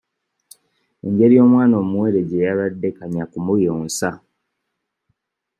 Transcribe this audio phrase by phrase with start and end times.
[1.07, 4.09] Engeri omwana omuwere gye yalwadde kanya kumuyonsa.